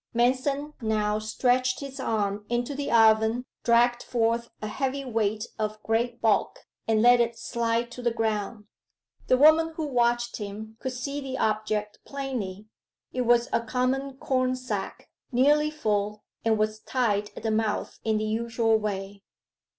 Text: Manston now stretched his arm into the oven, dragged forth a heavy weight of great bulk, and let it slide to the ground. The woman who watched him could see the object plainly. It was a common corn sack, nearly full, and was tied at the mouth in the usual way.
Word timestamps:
Manston 0.15 0.73
now 0.81 1.19
stretched 1.19 1.79
his 1.79 1.99
arm 1.99 2.43
into 2.49 2.73
the 2.73 2.89
oven, 2.91 3.45
dragged 3.63 4.01
forth 4.01 4.49
a 4.59 4.65
heavy 4.65 5.05
weight 5.05 5.45
of 5.59 5.83
great 5.83 6.19
bulk, 6.19 6.57
and 6.87 7.03
let 7.03 7.19
it 7.21 7.37
slide 7.37 7.91
to 7.91 8.01
the 8.01 8.09
ground. 8.09 8.65
The 9.27 9.37
woman 9.37 9.73
who 9.75 9.85
watched 9.85 10.37
him 10.37 10.75
could 10.79 10.93
see 10.93 11.21
the 11.21 11.37
object 11.37 11.99
plainly. 12.03 12.65
It 13.13 13.27
was 13.27 13.47
a 13.53 13.61
common 13.61 14.17
corn 14.17 14.55
sack, 14.55 15.11
nearly 15.31 15.69
full, 15.69 16.23
and 16.43 16.57
was 16.57 16.79
tied 16.79 17.29
at 17.37 17.43
the 17.43 17.51
mouth 17.51 17.99
in 18.03 18.17
the 18.17 18.25
usual 18.25 18.77
way. 18.79 19.21